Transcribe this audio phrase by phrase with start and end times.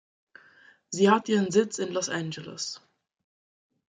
[0.89, 2.81] Sie hat ihren Sitz in Los Angeles.